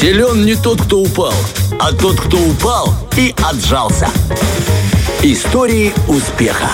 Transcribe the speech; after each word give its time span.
Силен 0.00 0.44
не 0.44 0.54
тот, 0.54 0.82
кто 0.82 1.00
упал, 1.00 1.32
а 1.80 1.90
тот, 1.90 2.20
кто 2.20 2.36
упал 2.36 2.94
и 3.16 3.34
отжался. 3.42 4.06
Истории 5.22 5.94
успеха. 6.06 6.68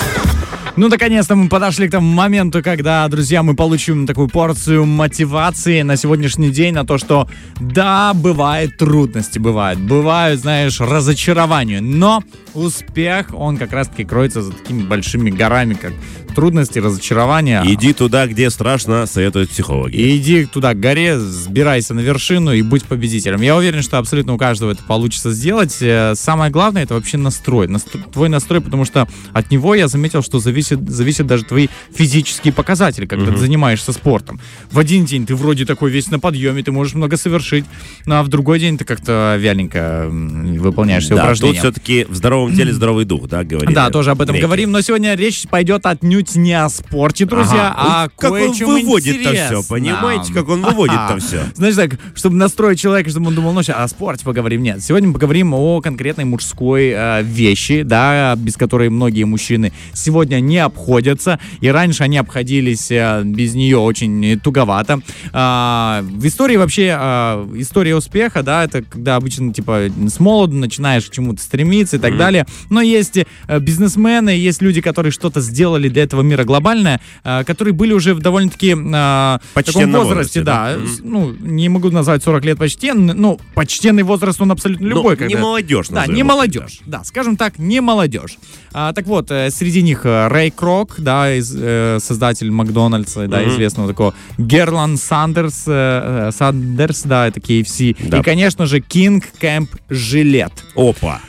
Ну, 0.75 0.89
наконец-то 0.89 1.35
мы 1.35 1.47
подошли 1.47 1.87
к 1.87 1.91
тому 1.91 2.11
моменту, 2.11 2.61
когда, 2.61 3.07
друзья, 3.07 3.41
мы 3.41 3.55
получим 3.55 4.07
такую 4.07 4.27
порцию 4.27 4.85
мотивации 4.85 5.83
на 5.83 5.95
сегодняшний 5.95 6.49
день, 6.49 6.73
на 6.73 6.85
то, 6.85 6.97
что 6.97 7.29
да, 7.61 8.13
бывают 8.13 8.75
трудности, 8.77 9.39
бывают, 9.39 9.79
бывают, 9.79 10.41
знаешь, 10.41 10.81
разочарования, 10.81 11.79
но 11.79 12.23
успех, 12.53 13.27
он 13.33 13.55
как 13.57 13.71
раз-таки 13.71 14.03
кроется 14.03 14.41
за 14.41 14.51
такими 14.51 14.81
большими 14.83 15.29
горами, 15.29 15.75
как 15.75 15.93
трудности, 16.33 16.79
разочарования. 16.79 17.63
Иди 17.65 17.93
туда, 17.93 18.27
где 18.27 18.49
страшно, 18.49 19.05
советуют 19.05 19.49
психологи. 19.49 19.95
И 19.95 20.17
иди 20.17 20.45
туда 20.45 20.73
к 20.73 20.79
горе, 20.79 21.19
сбирайся 21.19 21.93
на 21.93 22.01
вершину 22.01 22.53
и 22.53 22.61
будь 22.61 22.83
победителем. 22.83 23.41
Я 23.41 23.55
уверен, 23.55 23.81
что 23.81 23.97
абсолютно 23.97 24.33
у 24.33 24.37
каждого 24.37 24.71
это 24.71 24.83
получится 24.83 25.31
сделать. 25.31 25.77
Э, 25.81 26.13
самое 26.15 26.51
главное 26.51 26.83
это 26.83 26.95
вообще 26.95 27.17
настрой. 27.17 27.67
Настро... 27.67 27.99
Твой 28.11 28.29
настрой, 28.29 28.61
потому 28.61 28.85
что 28.85 29.07
от 29.31 29.51
него 29.51 29.75
я 29.75 29.87
заметил, 29.87 30.21
что 30.23 30.39
зависит, 30.39 30.89
зависит 30.89 31.27
даже 31.27 31.43
твои 31.43 31.67
физические 31.93 32.53
показатели, 32.53 33.05
когда 33.05 33.25
угу. 33.25 33.33
ты 33.33 33.39
занимаешься 33.39 33.93
спортом. 33.93 34.39
В 34.71 34.79
один 34.79 35.05
день 35.05 35.25
ты 35.25 35.35
вроде 35.35 35.65
такой 35.65 35.91
весь 35.91 36.09
на 36.09 36.19
подъеме, 36.19 36.63
ты 36.63 36.71
можешь 36.71 36.95
много 36.95 37.17
совершить, 37.17 37.65
ну, 38.05 38.15
а 38.15 38.23
в 38.23 38.27
другой 38.27 38.59
день 38.59 38.77
ты 38.77 38.85
как-то 38.85 39.35
вяленько 39.39 40.07
выполняешь 40.09 41.03
все 41.03 41.15
да, 41.15 41.23
упражнения. 41.23 41.53
тут 41.53 41.59
все-таки 41.59 42.05
в 42.09 42.15
здоровом 42.15 42.55
теле 42.55 42.73
здоровый 42.73 43.05
дух, 43.05 43.27
да, 43.27 43.43
говорим. 43.43 43.73
Да, 43.73 43.89
тоже 43.89 44.11
об 44.11 44.21
этом 44.21 44.33
греки. 44.33 44.45
говорим, 44.45 44.71
но 44.71 44.81
сегодня 44.81 45.15
речь 45.15 45.47
пойдет 45.47 45.85
отнюдь 45.85 46.22
отнюдь 46.23 46.35
не 46.35 46.53
о 46.53 46.69
спорте, 46.69 47.25
друзья, 47.25 47.73
ага. 47.75 48.03
а 48.05 48.09
как 48.17 48.31
он 48.31 48.51
выводит-то 48.51 49.33
все, 49.33 49.63
понимаете, 49.67 50.33
как 50.33 50.49
он 50.49 50.61
выводит-то 50.61 51.17
все. 51.19 51.43
Знаешь, 51.55 51.75
так, 51.75 51.91
чтобы 52.15 52.35
настроить 52.35 52.79
человека, 52.79 53.09
чтобы 53.09 53.27
он 53.27 53.35
думал, 53.35 53.53
ну, 53.53 53.63
сейчас 53.63 53.77
о 53.77 53.87
спорте 53.87 54.23
поговорим. 54.25 54.63
Нет, 54.63 54.81
сегодня 54.81 55.07
мы 55.07 55.13
поговорим 55.13 55.53
о 55.53 55.81
конкретной 55.81 56.25
мужской 56.25 56.91
э, 56.95 57.23
вещи, 57.23 57.83
да, 57.83 58.35
без 58.35 58.55
которой 58.55 58.89
многие 58.89 59.23
мужчины 59.23 59.71
сегодня 59.93 60.39
не 60.39 60.59
обходятся, 60.59 61.39
и 61.61 61.67
раньше 61.67 62.03
они 62.03 62.17
обходились 62.17 62.91
э, 62.91 63.23
без 63.23 63.53
нее 63.53 63.77
очень 63.77 64.39
туговато. 64.39 65.01
Э, 65.31 66.01
в 66.03 66.25
истории 66.25 66.57
вообще, 66.57 66.97
э, 66.99 67.47
история 67.55 67.95
успеха, 67.95 68.43
да, 68.43 68.63
это 68.63 68.83
когда 68.83 69.15
обычно, 69.15 69.53
типа, 69.53 69.89
смолоду 70.07 70.55
начинаешь 70.55 71.05
к 71.05 71.11
чему-то 71.11 71.41
стремиться 71.41 71.97
и 71.97 71.99
так 71.99 72.13
mm-hmm. 72.13 72.17
далее, 72.17 72.45
но 72.69 72.81
есть 72.81 73.17
э, 73.17 73.25
бизнесмены, 73.59 74.29
есть 74.29 74.61
люди, 74.61 74.81
которые 74.81 75.11
что-то 75.11 75.41
сделали 75.41 75.89
для 75.89 76.03
этого 76.03 76.12
этого 76.13 76.21
мира 76.21 76.43
глобальное, 76.43 77.01
э, 77.23 77.43
которые 77.43 77.73
были 77.73 77.93
уже 77.93 78.13
в 78.13 78.19
довольно-таки 78.19 78.71
э, 78.71 79.39
таком 79.53 79.91
возрасте, 79.91 79.97
возрасте 79.97 80.41
да. 80.41 80.75
да. 80.75 80.75
Mm-hmm. 80.75 80.99
Ну, 81.03 81.33
не 81.41 81.69
могу 81.69 81.89
назвать 81.89 82.23
40 82.23 82.45
лет 82.45 82.57
почтенный, 82.59 83.13
ну, 83.13 83.39
почтенный 83.55 84.03
возраст, 84.03 84.39
он 84.39 84.51
абсолютно 84.51 84.87
ну, 84.87 84.95
любой. 84.95 85.17
Когда... 85.17 85.35
не 85.35 85.41
молодежь, 85.41 85.87
Да, 85.89 86.05
не 86.05 86.23
молодежь, 86.23 86.79
да, 86.85 87.03
скажем 87.03 87.35
так, 87.35 87.57
не 87.57 87.81
молодежь. 87.81 88.37
А, 88.73 88.93
так 88.93 89.07
вот, 89.07 89.31
э, 89.31 89.49
среди 89.49 89.81
них 89.81 90.01
Рэй 90.05 90.51
Крок, 90.51 90.95
да, 90.99 91.33
из, 91.35 91.53
э, 91.55 91.97
создатель 91.99 92.51
Макдональдса, 92.51 93.27
да, 93.27 93.41
mm-hmm. 93.41 93.49
известного 93.49 93.87
такого, 93.89 94.13
Гарланд 94.37 94.97
Сандерс, 94.97 95.63
э, 95.67 96.29
Сандерс, 96.37 97.03
да, 97.03 97.27
это 97.27 97.39
KFC, 97.39 97.95
да. 98.07 98.19
и, 98.19 98.23
конечно 98.23 98.65
же, 98.67 98.79
Кинг 98.79 99.25
Кэмп 99.39 99.69
Жиллетт. 99.89 100.53
Опа! 100.75 101.21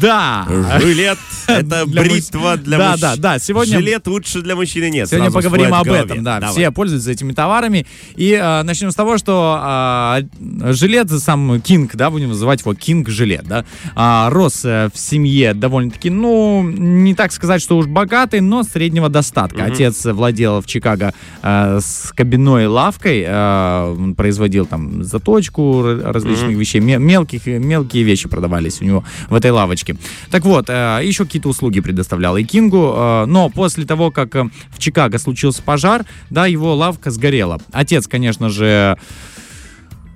Да. 0.00 0.46
Жилет— 0.80 1.18
это 1.58 1.86
для 1.86 2.02
бритва 2.02 2.56
для 2.56 2.78
Да, 2.78 2.96
да, 2.96 3.16
да. 3.16 3.38
Сегодня... 3.38 3.78
Жилет 3.78 4.06
лучше 4.06 4.42
для 4.42 4.54
мужчины 4.54 4.90
нет. 4.90 5.08
Сегодня 5.08 5.30
поговорим 5.30 5.74
об 5.74 5.88
этом, 5.88 6.22
да. 6.22 6.40
Давай. 6.40 6.54
Все 6.54 6.70
пользуются 6.70 7.10
этими 7.10 7.32
товарами. 7.32 7.86
И 8.16 8.32
э, 8.32 8.62
начнем 8.62 8.90
с 8.90 8.94
того, 8.94 9.18
что 9.18 9.60
э, 10.40 10.72
жилет, 10.72 11.10
сам 11.10 11.60
Кинг, 11.60 11.96
да, 11.96 12.10
будем 12.10 12.28
называть 12.28 12.60
его 12.60 12.74
Кинг 12.74 13.08
Жилет, 13.08 13.46
да, 13.46 13.64
э, 13.96 14.28
рос 14.30 14.64
э, 14.64 14.90
в 14.92 14.98
семье 14.98 15.54
довольно-таки, 15.54 16.10
ну, 16.10 16.62
не 16.62 17.14
так 17.14 17.32
сказать, 17.32 17.62
что 17.62 17.76
уж 17.78 17.86
богатый, 17.86 18.40
но 18.40 18.62
среднего 18.62 19.08
достатка. 19.08 19.62
Угу. 19.62 19.72
Отец 19.72 20.04
владел 20.04 20.60
в 20.60 20.66
Чикаго 20.66 21.14
э, 21.42 21.80
с 21.80 22.12
кабиной 22.14 22.66
лавкой, 22.66 23.24
э, 23.26 24.12
производил 24.16 24.66
там 24.66 25.02
заточку 25.02 25.82
различных 25.82 26.50
угу. 26.50 26.58
вещей, 26.58 26.80
мелких, 26.80 27.46
мелкие 27.46 28.02
вещи 28.02 28.28
продавались 28.28 28.80
у 28.80 28.84
него 28.84 29.04
в 29.30 29.34
этой 29.34 29.50
лавочке. 29.50 29.96
Так 30.30 30.44
вот, 30.44 30.66
э, 30.68 31.00
еще 31.02 31.24
какие-то 31.38 31.50
услуги 31.50 31.78
предоставлял 31.78 32.36
и 32.36 32.42
Кингу, 32.42 32.94
э, 32.96 33.24
но 33.26 33.48
после 33.48 33.84
того, 33.84 34.10
как 34.10 34.34
э, 34.34 34.48
в 34.70 34.78
Чикаго 34.80 35.18
случился 35.18 35.62
пожар, 35.62 36.04
да, 36.30 36.46
его 36.46 36.74
лавка 36.74 37.12
сгорела. 37.12 37.60
Отец, 37.70 38.08
конечно 38.08 38.48
же, 38.48 38.98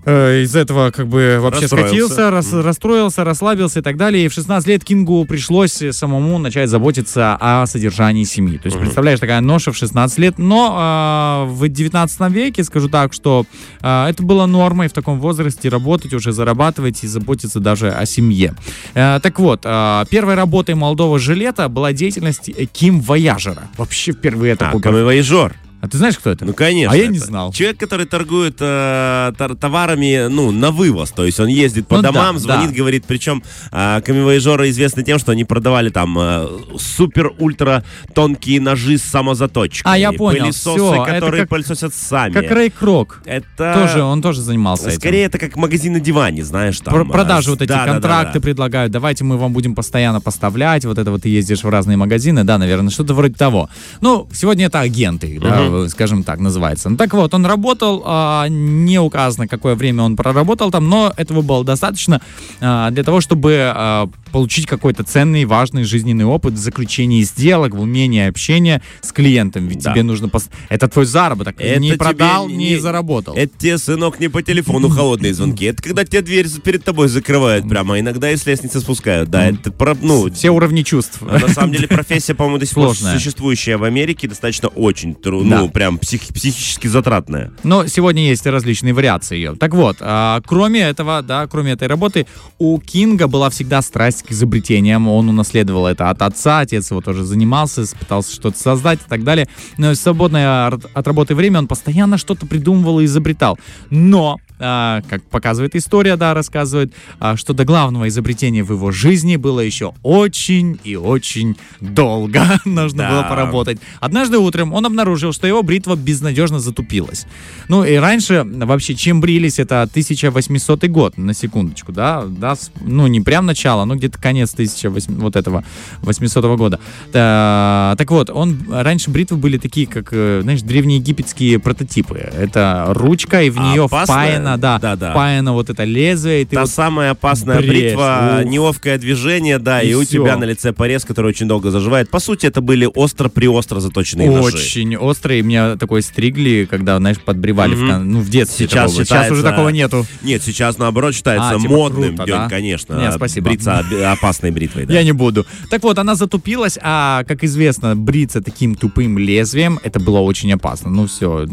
э, 0.05 0.43
из 0.43 0.55
этого 0.57 0.91
как 0.91 1.07
бы 1.07 1.39
вообще 1.41 1.69
скатился, 1.69 2.31
рас, 2.31 2.53
расстроился, 2.53 3.25
расслабился 3.25 3.81
и 3.81 3.83
так 3.83 3.97
далее. 3.97 4.25
И 4.25 4.29
в 4.29 4.33
16 4.33 4.69
лет 4.69 4.85
Кингу 4.85 5.25
пришлось 5.25 5.83
самому 5.91 6.39
начать 6.39 6.69
заботиться 6.69 7.37
о 7.41 7.67
содержании 7.67 8.25
семьи. 8.25 8.59
То 8.59 8.67
есть, 8.67 8.79
представляешь, 8.79 9.21
такая 9.21 9.41
ноша 9.41 9.73
в 9.73 9.77
16 9.77 10.19
лет. 10.19 10.39
Но 10.39 11.47
э, 11.49 11.53
в 11.53 11.69
19 11.69 12.21
веке, 12.31 12.65
скажу 12.65 12.89
так, 12.89 13.13
что 13.13 13.47
э, 13.81 14.07
это 14.09 14.23
было 14.23 14.47
нормой 14.47 14.89
в 14.89 14.93
таком 14.93 15.21
возрасте 15.21 15.69
работать, 15.69 16.13
уже 16.15 16.33
зарабатывать 16.33 17.05
и 17.05 17.07
заботиться 17.07 17.61
даже 17.61 17.91
о 17.91 18.07
семье. 18.07 18.55
Э, 18.95 19.21
так 19.23 19.39
вот, 19.39 19.63
э, 19.65 20.05
первой 20.11 20.35
работой 20.35 20.75
молодого 20.75 21.19
жилета 21.19 21.69
была 21.69 21.93
деятельность 21.93 22.51
Ким 22.73 23.01
Вояжера. 23.01 23.69
Вообще 23.77 24.13
впервые 24.13 24.57
такой. 24.57 24.81
А, 24.85 24.91
Вояжер. 24.91 25.55
А 25.83 25.89
ты 25.89 25.99
знаешь, 25.99 26.17
кто 26.17 26.31
это? 26.31 26.45
Ну, 26.45 26.55
конечно. 26.55 26.93
А 26.93 26.97
я 26.97 27.09
не 27.09 27.19
знал. 27.19 27.53
Человек, 27.53 27.77
который 27.77 28.07
торгует 28.07 28.55
э, 28.61 29.33
товарами, 29.61 30.29
ну, 30.29 30.53
на 30.53 30.71
вывоз. 30.71 31.11
То 31.11 31.27
есть 31.27 31.41
он 31.41 31.49
ездит 31.49 31.89
по 31.89 31.97
ну, 31.97 32.03
домам, 32.03 32.37
да, 32.37 32.41
звонит, 32.41 32.71
да. 32.71 32.77
говорит. 32.77 33.05
Причем 33.05 33.43
э, 33.73 34.01
камевоежоры 34.01 34.71
известны 34.71 35.03
тем, 35.03 35.19
что 35.19 35.33
они 35.33 35.45
продавали 35.45 35.89
там 35.89 36.17
э, 36.17 36.47
супер-ультра 36.79 37.83
тонкие 38.15 38.61
ножи 38.61 38.97
с 38.97 39.03
самозаточкой. 39.03 39.93
А, 39.93 39.99
я 39.99 40.13
понял. 40.13 40.43
Пылесосы, 40.43 40.79
Все, 40.79 41.05
которые 41.05 41.41
как, 41.41 41.49
пылесосят 41.49 41.93
сами. 41.93 42.33
Как 42.33 42.49
Рэй 42.49 42.71
Крок. 42.71 43.21
Это... 43.25 43.75
Тоже, 43.75 44.05
он 44.05 44.23
тоже 44.23 44.41
занимался 44.41 44.83
Скорее, 44.83 44.95
этим. 44.95 45.01
Скорее, 45.01 45.25
это 45.25 45.39
как 45.41 45.57
магазин 45.57 45.95
на 45.95 46.01
диване, 46.01 46.45
знаешь, 46.45 46.79
там. 46.79 46.95
Про 46.95 47.05
продажи 47.05 47.51
вот 47.51 47.61
эти 47.61 47.71
да, 47.71 47.87
контракты 47.87 48.27
да, 48.27 48.33
да, 48.35 48.35
да. 48.35 48.41
предлагают. 48.41 48.93
Давайте 48.93 49.25
мы 49.25 49.37
вам 49.37 49.53
будем 49.53 49.75
постоянно 49.75 50.21
поставлять. 50.21 50.85
Вот 50.85 50.99
это 50.99 51.11
вот 51.11 51.23
ты 51.23 51.29
ездишь 51.29 51.65
в 51.65 51.69
разные 51.69 51.97
магазины. 51.97 52.45
Да, 52.45 52.57
наверное, 52.57 52.91
что-то 52.91 53.15
вроде 53.15 53.35
того. 53.35 53.69
Ну, 54.01 54.29
сегодня 54.33 54.67
это 54.67 54.79
агенты, 54.79 55.39
угу. 55.39 55.72
Да, 55.73 55.89
скажем 55.89 56.23
так, 56.23 56.41
называется. 56.41 56.91
Ну, 56.91 56.97
так 56.97 57.13
вот, 57.15 57.35
он 57.35 57.47
работал, 57.47 58.03
а, 58.05 58.47
не 58.49 58.99
указано, 58.99 59.49
какое 59.49 59.75
время 59.75 60.03
он 60.03 60.17
проработал 60.17 60.71
там, 60.71 60.89
но 60.89 61.13
этого 61.17 61.43
было 61.43 61.65
достаточно 61.65 62.21
а, 62.61 62.91
для 62.91 63.05
того, 63.05 63.21
чтобы 63.21 63.73
а, 63.75 64.09
получить 64.33 64.67
какой-то 64.67 65.05
ценный, 65.05 65.45
важный 65.45 65.85
жизненный 65.85 66.25
опыт 66.25 66.55
в 66.55 66.57
заключении 66.57 67.23
сделок, 67.23 67.75
в 67.75 67.81
умении 67.81 68.27
общения 68.27 68.83
с 69.01 69.13
клиентом. 69.13 69.69
Ведь 69.69 69.83
да. 69.83 69.93
тебе 69.93 70.03
нужно... 70.03 70.29
Пос... 70.29 70.49
Это 70.69 70.89
твой 70.89 71.05
заработок. 71.05 71.57
Это 71.61 71.79
не 71.79 71.93
продал, 71.93 72.49
не, 72.49 72.71
не 72.71 72.77
заработал. 72.79 73.35
Это 73.35 73.53
тебе, 73.57 73.79
сынок, 73.79 74.19
не 74.19 74.29
по 74.29 74.43
телефону 74.43 74.89
холодные 74.89 75.35
звонки. 75.35 75.67
Это 75.67 75.83
когда 75.83 76.05
тебе 76.05 76.23
дверь 76.23 76.49
перед 76.65 76.83
тобой 76.83 77.09
закрывают 77.09 77.69
прямо. 77.69 78.01
Иногда 78.01 78.31
и 78.31 78.37
с 78.37 78.47
лестницы 78.47 78.81
спускают. 78.81 79.31
Да, 79.31 79.47
это 79.47 79.71
про... 79.71 79.97
ну, 80.01 80.33
Все 80.33 80.51
уровни 80.51 80.83
чувств. 80.83 81.21
На 81.21 81.49
самом 81.49 81.73
деле 81.73 81.87
профессия, 82.03 82.35
по-моему, 82.35 82.59
до 82.59 82.67
сих 82.67 82.75
пор 82.75 82.97
существующая 82.97 83.77
в 83.77 83.85
Америке, 83.85 84.29
достаточно 84.29 84.69
очень 84.69 85.15
трудно, 85.15 85.62
ну, 85.63 85.69
прям 85.71 85.99
псих, 85.99 86.23
психически 86.29 86.89
затратная. 86.89 87.53
Но 87.63 87.87
сегодня 87.87 88.27
есть 88.27 88.45
различные 88.47 88.93
вариации 88.95 89.37
ее. 89.37 89.55
Так 89.55 89.75
вот, 89.75 89.99
а, 90.01 90.41
кроме 90.45 90.81
этого, 90.81 91.23
да, 91.23 91.47
кроме 91.47 91.73
этой 91.73 91.87
работы, 91.87 92.27
у 92.59 92.81
Кинга 92.81 93.29
была 93.29 93.49
всегда 93.49 93.81
страсть 93.81 94.25
к 94.25 94.33
изобретениям. 94.33 95.09
Он 95.09 95.29
унаследовал 95.29 95.87
это 95.87 96.11
от 96.11 96.21
отца, 96.23 96.61
отец 96.61 96.91
его 96.91 97.01
тоже 97.01 97.25
занимался, 97.25 97.85
пытался 97.97 98.35
что-то 98.35 98.59
создать 98.59 99.01
и 99.01 99.09
так 99.09 99.23
далее. 99.23 99.49
Но 99.79 99.93
в 99.93 99.95
свободное 99.95 100.67
от 100.67 101.07
работы 101.07 101.35
время 101.37 101.61
он 101.61 101.69
постоянно 101.69 102.19
что-то 102.19 102.47
придумывал 102.47 102.99
и 103.01 103.05
изобретал. 103.05 103.59
Но 103.91 104.39
как 104.63 105.23
показывает 105.25 105.75
история, 105.75 106.17
да, 106.17 106.35
рассказывает, 106.35 106.93
а, 107.19 107.37
что 107.37 107.53
до 107.53 107.65
главного 107.65 108.09
изобретения 108.09 108.63
в 108.63 108.73
его 108.73 108.93
жизни 108.93 109.37
было 109.37 109.61
еще 109.61 109.95
очень 110.03 110.79
и 110.85 110.97
очень 110.97 111.57
долго. 111.81 112.43
Нужно 112.65 112.99
да. 112.99 113.11
было 113.11 113.23
поработать. 113.23 113.79
Однажды 114.01 114.39
утром 114.39 114.73
он 114.73 114.87
обнаружил, 114.87 115.33
что 115.33 115.47
его 115.47 115.63
бритва 115.63 115.97
безнадежно 115.97 116.61
затупилась. 116.61 117.27
Ну 117.69 117.85
и 117.85 117.97
раньше 117.97 118.45
вообще 118.45 118.95
чем 118.95 119.21
брились, 119.21 119.59
это 119.59 119.83
1800 119.83 120.85
год, 120.87 121.19
на 121.19 121.35
секундочку, 121.35 121.93
да, 121.93 122.25
да, 122.27 122.55
ну 122.81 123.07
не 123.07 123.21
прям 123.21 123.47
начало, 123.47 123.85
но 123.85 123.97
где-то 123.97 124.21
конец 124.21 124.53
1800 124.53 125.17
вот 125.17 125.37
этого 125.37 125.65
800 126.03 126.45
года. 126.57 126.81
Да, 127.13 127.95
так 127.99 128.11
вот, 128.11 128.31
он 128.31 128.59
раньше 128.71 129.11
бритвы 129.11 129.37
были 129.37 129.59
такие, 129.59 129.87
как, 129.87 130.09
э, 130.13 130.41
знаешь, 130.43 130.63
древнеегипетские 130.63 131.59
прототипы. 131.59 132.17
Это 132.17 132.87
ручка, 132.89 133.43
и 133.43 133.51
в 133.51 133.59
нее 133.59 133.89
а, 133.91 134.05
впаяна 134.05 134.52
впаяно, 134.57 134.79
да, 134.79 134.79
да, 134.79 134.97
да. 134.97 135.11
впаяно 135.13 135.53
вот 135.53 135.71
это 135.71 135.85
лезвие. 135.85 136.43
И 136.43 136.45
ты 136.45 136.57
Та 136.57 136.63
вот 136.63 136.71
самая 136.71 137.11
опасная 137.13 137.59
брешь. 137.59 137.69
бритва, 137.69 138.41
Ух. 138.41 138.51
неловкое 138.51 138.99
движение, 138.99 139.59
да, 139.59 139.83
и, 139.83 139.91
и 139.91 139.95
у 139.95 140.05
тебя 140.05 140.37
на 140.37 140.45
лице 140.45 140.73
порез, 140.73 141.05
который 141.05 141.29
очень 141.29 141.49
долго 141.49 141.71
заживает. 141.71 142.11
По 142.11 142.19
сути, 142.19 142.47
это 142.47 142.61
были 142.61 142.89
остро-приостро 142.93 143.81
заточенные 143.81 144.31
очень 144.31 144.43
ножи. 144.43 144.57
Очень 144.57 144.97
острые. 144.97 145.43
Меня 145.43 145.77
такой 145.77 146.03
стригли, 146.03 146.67
когда, 146.69 146.99
знаешь, 146.99 147.19
подбривали 147.19 147.77
mm-hmm. 147.77 148.01
в, 148.01 148.05
ну, 148.05 148.21
в 148.21 148.29
детстве. 148.29 148.67
Сейчас, 148.67 148.91
считается... 148.91 149.15
сейчас 149.15 149.31
уже 149.31 149.43
такого 149.43 149.69
нету. 149.71 150.07
Нет, 150.23 150.43
сейчас 150.43 150.79
наоборот 150.79 151.15
считается 151.15 151.57
а, 151.57 151.59
типа, 151.59 151.73
модным. 151.73 152.17
Круто, 152.17 152.33
да? 152.33 152.49
конечно. 152.49 152.95
Нет, 152.95 153.15
спасибо. 153.15 153.49
Бриться 153.49 153.85
опасной 154.13 154.51
бритвой. 154.51 154.87
Да. 154.87 154.95
Я 154.95 155.03
не 155.03 155.13
буду. 155.13 155.47
Так 155.71 155.83
вот, 155.83 155.99
она 155.99 156.15
затупилась, 156.15 156.79
а, 156.83 157.25
как 157.25 157.45
известно, 157.45 157.97
бриться 157.97 158.41
таким 158.43 158.75
тупым 158.75 159.19
лезвием, 159.19 159.81
это 159.83 160.01
было 160.01 160.19
очень 160.19 160.53
опасно. 160.53 160.91
Ну 160.91 161.07
все. 161.07 161.47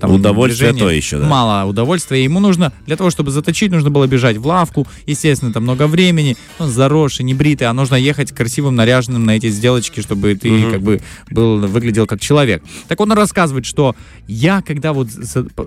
Там 0.00 0.12
Удовольствие 0.12 0.72
то 0.72 0.90
еще, 0.90 1.18
да. 1.18 1.26
Мало 1.26 1.68
удовольствия. 1.68 2.24
Ему 2.32 2.40
нужно, 2.40 2.72
для 2.86 2.96
того, 2.96 3.10
чтобы 3.10 3.30
заточить, 3.30 3.70
нужно 3.70 3.90
было 3.90 4.06
бежать 4.06 4.38
в 4.38 4.46
лавку. 4.46 4.86
Естественно, 5.06 5.52
там 5.52 5.64
много 5.64 5.86
времени. 5.86 6.34
Он 6.58 6.70
заросший, 6.70 7.26
не 7.26 7.34
бритый, 7.34 7.66
а 7.66 7.74
нужно 7.74 7.96
ехать 7.96 8.32
красивым, 8.32 8.74
наряженным 8.74 9.26
на 9.26 9.36
эти 9.36 9.50
сделочки, 9.50 10.00
чтобы 10.00 10.34
ты 10.34 10.48
mm-hmm. 10.48 10.70
как 10.70 10.80
бы 10.80 11.02
был, 11.30 11.58
выглядел 11.58 12.06
как 12.06 12.20
человек. 12.20 12.62
Так 12.88 13.00
он 13.00 13.12
рассказывает, 13.12 13.66
что 13.66 13.94
я, 14.26 14.62
когда 14.62 14.94
вот 14.94 15.08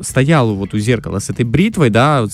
стоял 0.01 0.56
вот 0.56 0.73
у 0.73 0.79
зеркала 0.79 1.19
с 1.19 1.29
этой 1.29 1.45
бритвой, 1.45 1.91
да, 1.91 2.25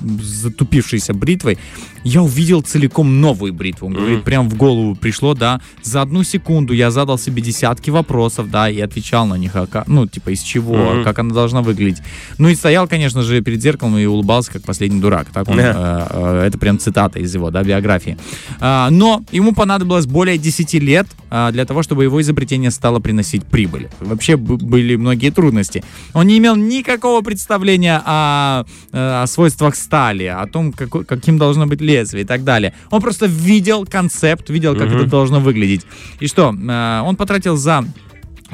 затупившейся 0.00 1.12
бритвой, 1.12 1.58
я 2.04 2.22
увидел 2.22 2.60
целиком 2.62 3.20
новую 3.20 3.52
бритву. 3.52 3.88
Он 3.88 3.94
говорит, 3.94 4.22
прям 4.22 4.48
в 4.48 4.56
голову 4.56 4.94
пришло, 4.94 5.34
да, 5.34 5.60
за 5.82 6.02
одну 6.02 6.22
секунду 6.22 6.72
я 6.74 6.92
задал 6.92 7.18
себе 7.18 7.42
десятки 7.42 7.90
вопросов, 7.90 8.50
да, 8.50 8.70
и 8.70 8.78
отвечал 8.78 9.26
на 9.26 9.34
них, 9.34 9.56
а 9.56 9.66
ну, 9.88 10.06
типа, 10.06 10.30
из 10.30 10.42
чего, 10.42 10.76
mm-hmm. 10.76 11.04
как 11.04 11.18
она 11.18 11.34
должна 11.34 11.62
выглядеть. 11.62 12.02
Ну 12.38 12.48
и 12.50 12.54
стоял, 12.54 12.86
конечно 12.86 13.22
же, 13.22 13.40
перед 13.40 13.53
зеркалом 13.60 13.98
и 13.98 14.04
улыбался, 14.06 14.52
как 14.52 14.62
последний 14.62 15.00
дурак. 15.00 15.28
Так 15.32 15.48
он, 15.48 15.58
yeah. 15.58 16.06
э, 16.10 16.42
э, 16.42 16.46
это 16.46 16.58
прям 16.58 16.78
цитата 16.78 17.18
из 17.18 17.34
его, 17.34 17.50
да, 17.50 17.62
биографии. 17.62 18.16
А, 18.60 18.90
но 18.90 19.22
ему 19.32 19.52
понадобилось 19.52 20.06
более 20.06 20.38
10 20.38 20.74
лет 20.74 21.06
а, 21.30 21.50
для 21.52 21.64
того, 21.64 21.82
чтобы 21.82 22.04
его 22.04 22.20
изобретение 22.20 22.70
стало 22.70 23.00
приносить 23.00 23.44
прибыль. 23.44 23.88
Вообще 24.00 24.36
были 24.36 24.96
многие 24.96 25.30
трудности. 25.30 25.82
Он 26.12 26.26
не 26.26 26.38
имел 26.38 26.56
никакого 26.56 27.22
представления 27.22 28.02
о, 28.04 28.64
э, 28.92 29.22
о 29.22 29.26
свойствах 29.26 29.74
стали, 29.76 30.24
о 30.24 30.46
том, 30.46 30.72
какой, 30.72 31.04
каким 31.04 31.38
должно 31.38 31.66
быть 31.66 31.80
лезвие 31.80 32.24
и 32.24 32.26
так 32.26 32.44
далее. 32.44 32.74
Он 32.90 33.00
просто 33.00 33.26
видел 33.26 33.86
концепт, 33.86 34.50
видел, 34.50 34.74
как 34.74 34.88
mm-hmm. 34.88 35.00
это 35.00 35.06
должно 35.06 35.40
выглядеть. 35.40 35.82
И 36.20 36.26
что, 36.26 36.54
э, 36.54 37.00
он 37.04 37.16
потратил 37.16 37.56
за 37.56 37.84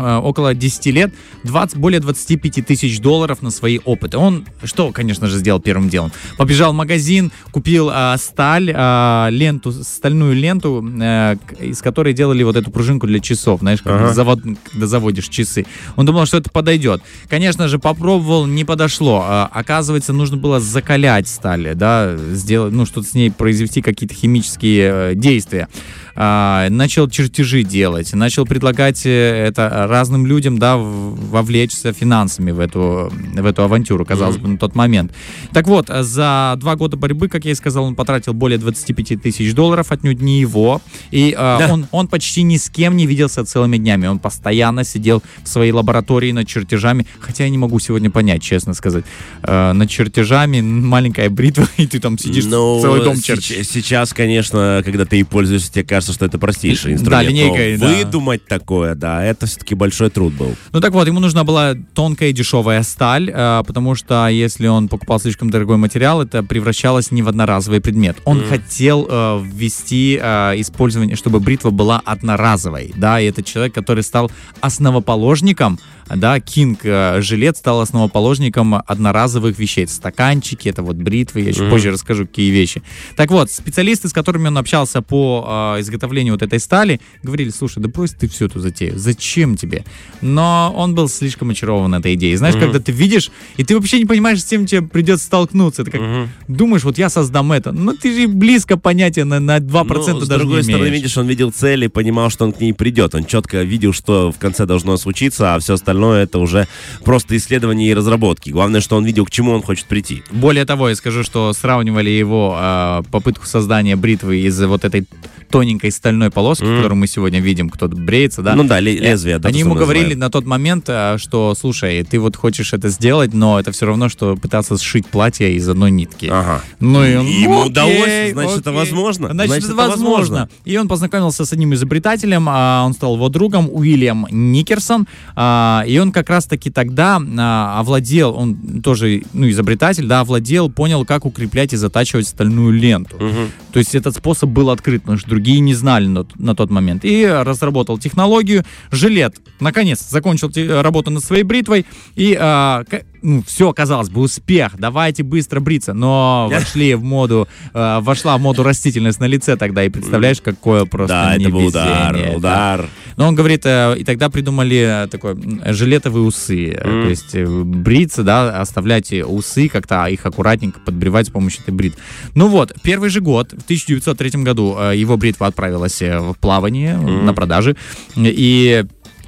около 0.00 0.55
10 0.55 0.87
лет 0.87 1.14
20, 1.44 1.76
более 1.76 2.00
25 2.00 2.67
тысяч 2.67 3.00
долларов 3.00 3.43
на 3.43 3.50
свои 3.50 3.79
опыты. 3.85 4.19
Он 4.19 4.47
что, 4.64 4.93
конечно 4.93 5.26
же, 5.26 5.38
сделал 5.38 5.61
первым 5.61 5.88
делом? 5.88 6.12
Побежал 6.37 6.73
в 6.73 6.76
магазин, 6.76 7.32
купил 7.50 7.91
э, 7.93 8.17
сталь, 8.19 8.73
э, 8.75 9.29
ленту, 9.31 9.73
стальную 9.73 10.35
ленту, 10.35 10.85
э, 11.00 11.37
из 11.61 11.82
которой 11.82 12.12
делали 12.12 12.43
вот 12.43 12.56
эту 12.56 12.70
пружинку 12.70 13.06
для 13.06 13.20
часов, 13.20 13.61
знаешь, 13.61 13.82
когда, 13.82 14.05
ага. 14.05 14.14
завод, 14.14 14.41
когда 14.70 14.87
заводишь 14.87 15.29
часы. 15.29 15.67
Он 15.97 16.06
думал, 16.06 16.26
что 16.26 16.37
это 16.37 16.50
подойдет. 16.50 17.02
Конечно 17.29 17.69
же, 17.69 17.79
попробовал, 17.79 18.47
не 18.47 18.64
подошло. 18.64 19.25
Э, 19.29 19.47
оказывается, 19.52 20.12
нужно 20.12 20.37
было 20.37 20.61
закалять 20.61 21.29
сталь, 21.29 21.75
да, 21.75 22.17
сделать, 22.17 22.73
ну, 22.73 22.87
что-то 22.87 23.08
с 23.08 23.14
ней 23.14 23.31
произвести, 23.31 23.82
какие-то 23.82 24.14
химические 24.14 24.91
э, 24.93 25.14
действия. 25.14 25.69
Э, 26.14 26.69
начал 26.70 27.08
чертежи 27.08 27.62
делать, 27.62 28.12
начал 28.12 28.44
предлагать 28.44 29.06
э, 29.06 29.47
это 29.49 29.87
разным 29.90 30.26
людям, 30.26 30.58
да, 30.58 30.76
вовлечься 30.78 31.92
финансами 31.92 32.50
в 32.50 32.60
эту, 32.60 33.12
в 33.12 33.44
эту 33.44 33.62
авантюру, 33.62 34.06
казалось 34.06 34.37
mm-hmm. 34.37 34.42
бы, 34.42 34.48
на 34.48 34.58
тот 34.58 34.75
момент. 34.75 35.12
Так 35.52 35.66
вот, 35.66 35.88
за 35.88 36.54
два 36.58 36.76
года 36.76 36.96
борьбы, 36.96 37.28
как 37.28 37.44
я 37.44 37.52
и 37.52 37.54
сказал, 37.54 37.84
он 37.84 37.94
потратил 37.94 38.32
более 38.32 38.58
25 38.58 39.20
тысяч 39.22 39.54
долларов, 39.54 39.92
отнюдь 39.92 40.20
не 40.20 40.40
его. 40.40 40.81
И 41.10 41.31
э, 41.31 41.34
да. 41.37 41.69
он, 41.70 41.87
он 41.90 42.08
почти 42.08 42.42
ни 42.42 42.56
с 42.56 42.70
кем 42.70 42.96
не 42.96 43.06
виделся 43.06 43.44
целыми 43.44 43.76
днями. 43.76 44.06
Он 44.06 44.19
постоянно 44.19 44.84
сидел 44.84 45.22
в 45.42 45.48
своей 45.48 45.72
лаборатории 45.72 46.32
над 46.32 46.46
чертежами, 46.46 47.06
хотя 47.19 47.44
я 47.44 47.50
не 47.50 47.58
могу 47.58 47.78
сегодня 47.81 48.10
понять, 48.10 48.42
честно 48.42 48.75
сказать. 48.75 49.04
Э, 49.42 49.72
над 49.72 49.90
чертежами 49.90 50.60
маленькая 50.60 51.28
бритва, 51.28 51.66
и 51.76 51.87
ты 51.87 52.00
там 52.00 52.19
сидишь 52.19 52.44
ну, 52.46 52.81
целый 52.81 53.02
дом 53.02 53.20
чертишь. 53.20 53.66
Сейчас, 53.66 54.12
конечно, 54.14 54.82
когда 54.84 55.04
ты 55.04 55.20
и 55.20 55.25
пользуешься, 55.25 55.72
тебе 55.72 55.84
кажется, 55.84 56.12
что 56.12 56.25
это 56.26 56.38
простейший 56.38 56.94
инструмент. 56.94 57.25
Да, 57.25 57.28
линейкой, 57.28 57.76
да. 57.76 57.88
Выдумать 57.88 58.46
такое, 58.46 58.94
да, 58.94 59.25
это 59.25 59.46
все-таки 59.46 59.69
большой 59.75 60.11
труд 60.11 60.32
был. 60.34 60.55
Ну 60.72 60.81
так 60.81 60.93
вот, 60.93 61.06
ему 61.06 61.20
нужна 61.20 61.44
была 61.44 61.75
тонкая 61.94 62.32
дешевая 62.32 62.82
сталь, 62.82 63.31
э, 63.32 63.62
потому 63.67 63.94
что 63.94 64.28
если 64.28 64.67
он 64.67 64.88
покупал 64.88 65.20
слишком 65.20 65.50
дорогой 65.50 65.76
материал, 65.76 66.22
это 66.22 66.43
превращалось 66.43 67.11
не 67.11 67.22
в 67.22 67.28
одноразовый 67.28 67.81
предмет. 67.81 68.17
Он 68.25 68.38
mm. 68.38 68.49
хотел 68.49 69.06
э, 69.08 69.43
ввести 69.44 70.19
э, 70.20 70.55
использование, 70.61 71.17
чтобы 71.17 71.40
бритва 71.40 71.70
была 71.70 72.00
одноразовой, 72.05 72.93
да, 72.96 73.20
и 73.20 73.26
это 73.26 73.43
человек, 73.43 73.75
который 73.75 74.02
стал 74.02 74.31
основоположником 74.61 75.78
да, 76.17 76.41
Кинг 76.41 76.81
э, 76.85 77.21
жилет 77.21 77.57
стал 77.57 77.81
основоположником 77.81 78.75
одноразовых 78.75 79.59
вещей. 79.59 79.87
Стаканчики, 79.87 80.69
это 80.69 80.83
вот 80.83 80.97
бритвы, 80.97 81.41
я 81.43 81.49
еще 81.51 81.65
mm 81.65 81.71
позже 81.71 81.93
расскажу, 81.93 82.27
какие 82.27 82.51
вещи. 82.51 82.83
Так 83.17 83.31
вот, 83.31 83.51
специалисты, 83.51 84.09
с 84.09 84.12
которыми 84.12 84.49
он 84.49 84.59
общался 84.59 85.03
по 85.03 85.77
э, 85.77 85.81
изготовлению 85.81 86.35
вот 86.35 86.43
этой 86.43 86.59
стали, 86.59 87.01
говорили, 87.23 87.51
слушай, 87.51 87.81
да 87.81 87.89
брось 87.89 88.11
ты 88.11 88.29
всю 88.29 88.47
эту 88.47 88.59
затею, 88.59 88.99
зачем 88.99 89.57
тебе? 89.57 89.85
Но 90.21 90.73
он 90.77 90.95
был 90.95 91.09
слишком 91.09 91.51
очарован 91.51 91.95
этой 91.95 92.15
идеей. 92.15 92.37
Знаешь, 92.37 92.57
mm 92.57 92.61
когда 92.61 92.81
ты 92.81 92.93
видишь, 92.93 93.31
и 93.57 93.65
ты 93.65 93.75
вообще 93.75 93.99
не 93.99 94.05
понимаешь, 94.05 94.43
с 94.43 94.49
чем 94.49 94.67
тебе 94.67 94.83
придется 94.83 95.27
столкнуться. 95.27 95.83
Это 95.83 95.91
как 95.93 96.01
mm 96.01 96.29
думаешь, 96.49 96.83
вот 96.83 96.99
я 96.99 97.09
создам 97.09 97.53
это, 97.53 97.73
но 97.73 97.95
ты 97.95 98.15
же 98.15 98.29
близко 98.29 98.77
понятия 98.77 99.25
на, 99.25 99.39
на 99.39 99.59
2% 99.59 100.12
ну, 100.12 100.21
даже 100.21 100.25
с 100.25 100.29
другой 100.29 100.59
не 100.59 100.62
стороны, 100.65 100.89
видишь, 100.89 101.17
он 101.17 101.27
видел 101.27 101.53
цель 101.53 101.85
и 101.85 101.89
понимал, 101.89 102.31
что 102.31 102.45
он 102.45 102.53
к 102.53 102.61
ней 102.61 102.73
придет. 102.73 103.15
Он 103.15 103.25
четко 103.25 103.62
видел, 103.62 103.93
что 103.93 104.33
в 104.33 104.39
конце 104.39 104.67
должно 104.67 104.97
случиться, 104.97 105.55
а 105.55 105.59
все 105.61 105.75
остальное 105.75 106.00
остальное 106.00 106.25
это 106.25 106.38
уже 106.38 106.67
просто 107.05 107.37
исследование 107.37 107.91
и 107.91 107.94
разработки. 107.94 108.50
Главное, 108.50 108.81
что 108.81 108.97
он 108.97 109.05
видел, 109.05 109.26
к 109.26 109.31
чему 109.31 109.52
он 109.52 109.62
хочет 109.62 109.87
прийти. 109.87 110.23
Более 110.31 110.64
того, 110.64 110.88
я 110.88 110.94
скажу, 110.94 111.23
что 111.23 111.52
сравнивали 111.52 112.11
его 112.11 112.56
э, 112.58 113.02
попытку 113.11 113.47
создания 113.47 113.97
бритвы 113.97 114.38
из 114.38 114.61
вот 114.62 114.85
этой 114.85 115.06
тоненькой 115.50 115.91
стальной 115.91 116.31
полоски, 116.31 116.62
mm. 116.62 116.76
которую 116.76 116.99
мы 116.99 117.06
сегодня 117.06 117.41
видим, 117.41 117.69
кто-то 117.69 117.97
бреется, 117.97 118.43
да? 118.43 118.55
Ну 118.55 118.64
да, 118.64 118.81
лезвие. 118.81 119.38
Да, 119.38 119.49
Они 119.49 119.61
ему 119.61 119.75
говорили 119.75 120.14
на 120.14 120.31
тот 120.31 120.47
момент, 120.47 120.85
э, 120.88 121.17
что, 121.19 121.55
слушай, 121.55 122.02
ты 122.05 122.19
вот 122.19 122.37
хочешь 122.37 122.73
это 122.73 122.88
сделать, 122.88 123.35
но 123.35 123.58
это 123.58 123.73
все 123.73 123.87
равно, 123.87 124.08
что 124.08 124.37
пытаться 124.37 124.79
сшить 124.79 125.06
платье 125.06 125.52
из 125.55 125.69
одной 125.69 125.91
нитки. 125.91 126.26
Ага. 126.32 126.62
Ну 126.79 127.05
и 127.05 127.17
он, 127.17 127.26
ему 127.26 127.61
окей, 127.62 127.70
удалось, 127.70 128.32
значит, 128.32 128.50
окей. 128.50 128.61
это 128.61 128.73
возможно. 128.73 129.29
Значит, 129.31 129.50
значит 129.50 129.69
это, 129.69 129.75
возможно. 129.76 130.11
возможно. 130.11 130.49
И 130.64 130.76
он 130.76 130.88
познакомился 130.88 131.44
с 131.44 131.52
одним 131.52 131.75
изобретателем, 131.75 132.47
а, 132.49 132.85
он 132.87 132.94
стал 132.94 133.17
его 133.17 133.29
другом, 133.29 133.69
Уильям 133.70 134.26
Никерсон, 134.31 135.06
а, 135.35 135.85
и 135.90 135.98
он 135.98 136.12
как 136.12 136.31
раз-таки 136.31 136.70
тогда 136.70 137.20
а, 137.38 137.81
овладел, 137.81 138.34
он 138.37 138.81
тоже, 138.81 139.22
ну, 139.32 139.48
изобретатель, 139.48 140.06
да, 140.06 140.20
овладел, 140.20 140.70
понял, 140.70 141.04
как 141.04 141.26
укреплять 141.26 141.72
и 141.72 141.76
затачивать 141.76 142.28
стальную 142.28 142.73
ленту. 142.73 143.16
Угу. 143.16 143.73
То 143.73 143.78
есть 143.80 143.97
этот 143.97 144.14
способ 144.14 144.50
был 144.50 144.70
открыт, 144.70 145.02
потому 145.02 145.18
что 145.18 145.28
другие 145.28 145.59
не 145.59 145.75
знали 145.75 146.06
на, 146.06 146.26
на 146.37 146.54
тот 146.54 146.70
момент. 146.70 147.04
И 147.04 147.26
разработал 147.26 147.99
технологию. 147.99 148.64
Жилет, 148.92 149.35
наконец, 149.59 150.09
закончил 150.09 150.50
работу 150.80 151.11
над 151.11 151.25
своей 151.25 151.42
бритвой. 151.42 151.85
И 152.14 152.37
а, 152.38 152.85
ну, 153.23 153.43
все, 153.47 153.73
казалось 153.73 154.09
бы, 154.09 154.21
успех, 154.21 154.73
давайте 154.79 155.23
быстро 155.23 155.61
бриться, 155.61 155.93
но 155.93 156.49
вошли 156.50 156.95
в 156.95 157.03
моду, 157.03 157.49
э, 157.73 157.99
вошла 158.00 158.37
в 158.37 158.41
моду 158.41 158.62
растительность 158.62 159.21
на 159.21 159.27
лице 159.27 159.57
тогда, 159.57 159.85
и 159.85 159.89
представляешь, 159.89 160.41
какое 160.41 160.85
просто 160.85 161.15
Да, 161.15 161.37
это 161.37 161.50
был 161.50 161.67
удар, 161.67 162.37
удар. 162.37 162.89
Но 163.17 163.29
он 163.29 163.35
говорит, 163.35 163.62
э, 163.65 163.97
и 163.99 164.05
тогда 164.05 164.31
придумали 164.31 165.09
такой 165.11 165.37
жилетовые 165.67 166.25
усы, 166.25 166.71
mm. 166.71 167.03
то 167.03 167.09
есть 167.09 167.35
э, 167.35 167.47
бриться, 167.47 168.23
да, 168.23 168.61
оставлять 168.61 169.12
усы, 169.12 169.69
как-то 169.69 170.07
их 170.07 170.25
аккуратненько 170.25 170.81
подбривать 170.81 171.27
с 171.27 171.31
помощью 171.31 171.62
этой 171.62 171.75
брит. 171.75 171.95
Ну 172.35 172.49
вот, 172.49 172.73
первый 172.83 173.11
же 173.11 173.21
год, 173.21 173.53
в 173.53 173.65
1903 173.65 174.43
году, 174.43 174.77
э, 174.79 174.97
его 174.97 175.17
бритва 175.17 175.47
отправилась 175.47 176.00
в 176.00 176.35
плавание 176.41 176.97
на 176.97 177.35
продажи, 177.35 177.77
и 178.17 178.85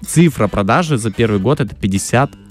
цифра 0.07 0.49
продажи 0.49 0.99
за 0.99 1.11
первый 1.11 1.41
год 1.41 1.61
это 1.61 1.75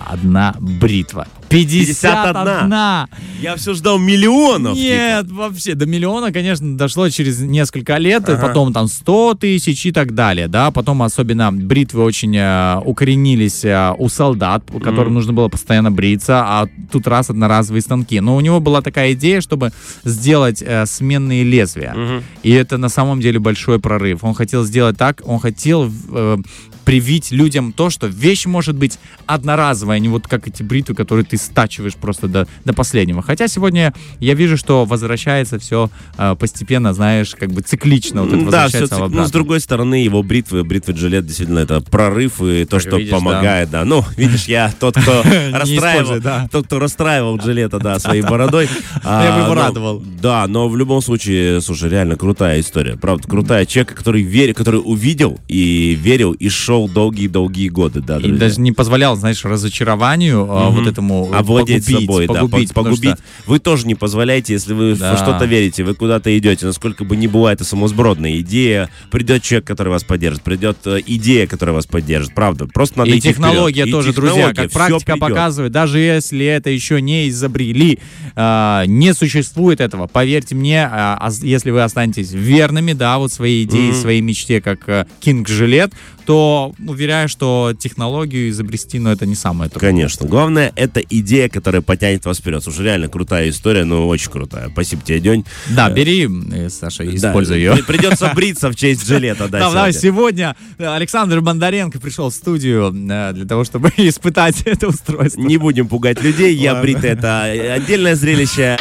51 0.10 0.80
бритва. 0.80 1.28
51! 1.50 3.08
Я 3.42 3.56
все 3.58 3.74
ждал 3.74 4.00
миллионов. 4.00 4.76
Нет, 4.78 5.28
типа. 5.28 5.36
вообще, 5.36 5.76
до 5.76 5.86
миллиона, 5.86 6.32
конечно, 6.32 6.78
дошло 6.78 7.10
через 7.10 7.42
несколько 7.42 7.98
лет, 7.98 8.30
ага. 8.30 8.48
потом 8.48 8.72
там 8.72 8.88
100 8.88 9.36
тысяч 9.36 9.86
и 9.86 9.92
так 9.92 10.16
далее, 10.16 10.48
да, 10.48 10.72
потом 10.72 11.02
особенно 11.02 11.52
бритвы 11.52 12.04
очень 12.04 12.36
э, 12.38 12.80
укоренились 12.86 13.66
э, 13.66 13.94
у 13.98 14.08
солдат, 14.08 14.64
которым 14.72 15.12
mm. 15.12 15.16
нужно 15.16 15.34
было 15.34 15.50
постоянно 15.50 15.92
бриться, 15.92 16.42
а 16.42 16.68
тут 16.92 17.08
раз 17.08 17.30
одноразовые 17.30 17.82
станки. 17.82 18.22
Но 18.22 18.38
у 18.38 18.42
него 18.42 18.62
была 18.62 18.82
такая 18.82 19.12
идея, 19.12 19.42
чтобы 19.42 19.72
сделать 20.06 20.64
э, 20.66 20.86
сменные 20.86 21.44
лезвия, 21.44 21.94
mm-hmm. 21.94 22.24
и 22.44 22.52
это 22.52 22.78
на 22.78 22.90
самом 22.90 23.20
деле 23.20 23.40
большой 23.40 23.80
прорыв. 23.80 24.24
Он 24.24 24.34
хотел 24.34 24.64
сделать 24.64 24.98
так, 24.98 25.22
он 25.26 25.40
хотел 25.40 25.92
э, 26.12 26.38
привить 26.86 27.32
людям 27.32 27.74
то, 27.74 27.90
что 27.90 28.08
вещь 28.08 28.46
может 28.46 28.76
быть 28.76 29.00
одноразовой, 29.26 29.91
а 29.92 30.00
не 30.00 30.10
вот 30.10 30.28
как 30.28 30.48
эти 30.48 30.64
бритвы, 30.64 30.96
которые 30.96 31.26
ты 31.26 31.38
стачиваешь 31.38 31.96
просто 31.96 32.28
до, 32.28 32.48
до 32.66 32.74
последнего. 32.74 33.22
Хотя 33.22 33.48
сегодня 33.48 33.94
я 34.20 34.34
вижу, 34.34 34.58
что 34.58 34.86
возвращается 34.86 35.60
все 35.60 35.90
э, 36.18 36.36
постепенно, 36.40 36.94
знаешь, 36.94 37.36
как 37.38 37.52
бы 37.52 37.62
циклично. 37.62 38.24
Вот 38.24 38.34
это 38.34 38.50
да, 38.50 38.68
все 38.68 38.88
цик... 38.88 38.98
Ну, 39.10 39.26
с 39.26 39.32
другой 39.32 39.60
стороны, 39.60 39.96
его 39.96 40.24
бритвы, 40.24 40.64
бритвы 40.64 40.94
Джилет 40.94 41.26
действительно 41.26 41.60
это 41.60 41.82
прорыв 41.82 42.42
и 42.42 42.66
то, 42.66 42.80
что 42.80 42.98
видишь, 42.98 43.12
помогает, 43.12 43.70
да. 43.70 43.80
да. 43.80 43.86
Ну, 43.86 44.06
видишь, 44.18 44.46
я 44.46 44.74
тот, 44.80 44.96
кто 44.96 45.24
расстраивал, 45.52 46.48
тот, 46.52 46.66
кто 46.66 46.80
расстраивал 46.80 47.38
Джилета, 47.38 47.80
да, 47.80 48.00
своей 48.00 48.22
бородой. 48.22 48.70
Я 49.04 49.36
бы 49.36 49.44
его 49.44 49.54
радовал. 49.54 50.04
Да, 50.22 50.48
но 50.48 50.70
в 50.70 50.78
любом 50.78 51.02
случае, 51.02 51.62
слушай, 51.62 51.90
реально 51.90 52.16
крутая 52.16 52.60
история. 52.60 52.98
Правда, 52.98 53.28
крутая 53.28 53.66
человек, 53.66 53.94
который 53.96 54.22
верил, 54.22 54.54
который 54.54 54.82
увидел 54.84 55.40
и 55.48 55.98
верил, 56.00 56.34
и 56.34 56.50
шел 56.50 56.88
долгие-долгие 56.88 57.70
годы, 57.70 58.02
да, 58.02 58.18
И 58.18 58.32
даже 58.32 58.60
не 58.62 58.72
позволял, 58.72 59.16
знаешь, 59.16 59.44
разочарованию 59.82 60.46
вот 60.46 60.88
этому 60.88 61.34
Овладеть 61.34 61.86
собой, 61.86 62.28
да, 62.28 62.46
погубить. 62.74 63.18
Вы 63.46 63.60
тоже 63.60 63.88
не 63.88 63.96
позволяете, 63.96 64.54
если 64.54 64.74
вы 64.74 64.94
во 64.96 65.18
что-то 65.18 65.46
верите, 65.46 65.84
вы 65.84 65.96
куда-то 65.96 66.38
идете, 66.38 66.66
насколько 66.66 67.04
бы 67.04 67.16
ни 67.16 67.28
была 67.28 67.54
это 67.54 67.64
самосбродная 67.64 68.40
идея, 68.40 68.90
придет 69.10 69.44
человек, 69.44 69.66
который 69.66 69.90
вас 69.90 70.04
поддержит, 70.04 70.42
придет 70.42 70.78
э, 70.86 71.00
идея, 71.06 71.48
которая 71.48 71.76
вас 71.76 71.86
поддержит, 71.86 72.34
правда. 72.34 72.68
Просто 72.68 73.00
надо 73.00 73.12
и 73.12 73.20
идти 73.20 73.30
технология 73.30 73.84
вперед. 73.84 73.92
тоже, 73.92 74.10
и 74.10 74.14
друзья, 74.14 74.54
как 74.54 74.72
практика 74.72 75.18
показывает, 75.18 75.72
даже 75.72 76.00
если 76.00 76.46
это 76.46 76.70
еще 76.70 77.02
не 77.02 77.30
изобрели, 77.30 78.00
э, 78.36 78.84
не 78.88 79.14
существует 79.14 79.82
этого, 79.82 80.08
поверьте 80.08 80.56
мне, 80.56 80.90
э, 80.92 81.30
если 81.42 81.72
вы 81.72 81.84
останетесь 81.84 82.32
верными, 82.32 82.94
да, 82.94 83.18
вот 83.18 83.32
своей 83.32 83.66
идее, 83.66 83.92
mm-hmm. 83.92 84.02
своей 84.02 84.22
мечте, 84.22 84.62
как 84.62 85.08
Кинг 85.20 85.50
э, 85.50 85.54
Жилет, 85.54 85.94
то 86.26 86.74
уверяю, 86.86 87.30
что 87.30 87.74
технологию 87.78 88.50
изобрести, 88.50 89.00
но 89.00 89.10
ну, 89.10 89.16
это 89.16 89.26
не 89.26 89.36
самое 89.36 89.70
трудное. 89.70 89.92
Конечно. 89.92 90.28
Главное, 90.28 90.72
это 90.76 91.00
идея, 91.00 91.50
которая 91.50 91.82
потянет 91.82 92.26
вас 92.26 92.38
вперед. 92.38 92.64
Слушай, 92.64 92.86
реально 92.86 93.10
крутая 93.10 93.50
история, 93.50 93.84
но 93.84 94.08
очень 94.08 94.32
крутая. 94.32 94.70
Спасибо 94.70 95.02
тебе, 95.04 95.20
День. 95.20 95.46
Да, 95.70 95.90
бери, 95.90 96.28
э, 96.52 96.70
Саша, 96.70 97.04
используй 97.16 97.58
ее. 97.58 97.78
Придется 97.88 98.32
бриться 98.36 98.70
в 98.70 98.76
честь 98.76 99.06
жилета, 99.06 99.48
да, 99.48 99.92
сегодня. 99.92 99.94
сегодня 99.94 100.56
Александр 100.78 101.42
Бондаренко 101.42 102.00
пришел 102.00 102.30
в 102.30 102.34
студию 102.34 102.94
э, 102.94 103.34
для 103.34 103.46
того, 103.46 103.64
чтобы 103.64 103.92
испытать 103.98 104.62
это 104.66 104.88
устройство. 104.88 105.42
Не 105.42 105.58
будем 105.58 105.88
пугать 105.88 106.22
людей, 106.22 106.56
я 106.56 106.76
бритый, 106.76 107.12
это 107.12 107.44
отдельное 107.44 108.16
зрелище. 108.16 108.78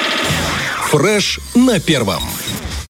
Фреш 0.90 1.38
на 1.54 1.78
первом. 1.78 2.23